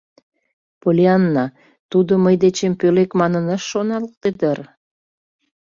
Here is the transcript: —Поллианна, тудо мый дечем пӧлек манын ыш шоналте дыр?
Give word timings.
—Поллианна, 0.81 1.45
тудо 1.91 2.13
мый 2.23 2.35
дечем 2.43 2.73
пӧлек 2.79 3.11
манын 3.19 3.45
ыш 3.55 3.63
шоналте 3.71 4.29
дыр? 4.39 4.59